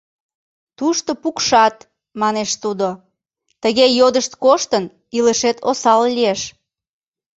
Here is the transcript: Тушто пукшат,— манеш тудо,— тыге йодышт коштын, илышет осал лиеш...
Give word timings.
Тушто 0.77 1.11
пукшат,— 1.21 1.75
манеш 2.21 2.51
тудо,— 2.63 2.87
тыге 3.61 3.85
йодышт 3.99 4.33
коштын, 4.43 4.85
илышет 5.17 5.57
осал 5.69 6.01
лиеш... 6.15 6.41